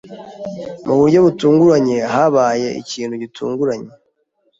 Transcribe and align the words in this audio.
Mu 0.85 0.93
buryo 0.99 1.19
butunguranye, 1.25 1.97
habaye 2.13 2.67
ikintu 2.81 3.15
gitunguranye. 3.23 3.89